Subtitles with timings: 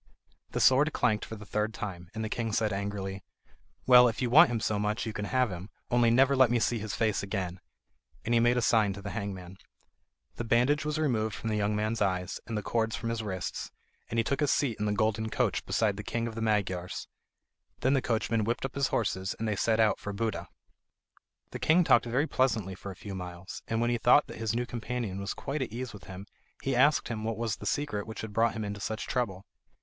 [0.53, 3.23] The sword clanked for the third time, and the king said angrily:
[3.85, 6.57] "Well, if you want him so much you can have him; only never let me
[6.57, 7.59] see his face again."
[8.25, 9.57] And he made a sign to the hangman.
[10.37, 13.69] The bandage was removed from the young man's eyes, and the cords from his wrists,
[14.09, 17.07] and he took his seat in the golden coach beside the king of the Magyars.
[17.81, 20.47] Then the coachman whipped up his horses, and they set out for Buda.
[21.51, 24.55] The king talked very pleasantly for a few miles, and when he thought that his
[24.55, 26.25] new companion was quite at ease with him,
[26.63, 29.45] he asked him what was the secret which had brought him into such trouble.